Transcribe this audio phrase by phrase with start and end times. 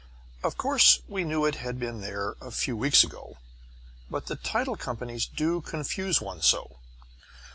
[0.43, 3.37] Of course we knew it had been there a few weeks ago,
[4.09, 6.77] but the title companies do confuse one so.